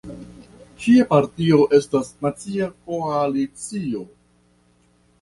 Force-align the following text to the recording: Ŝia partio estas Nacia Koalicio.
Ŝia 0.85 1.05
partio 1.11 1.59
estas 1.79 2.11
Nacia 2.25 2.73
Koalicio. 2.91 4.07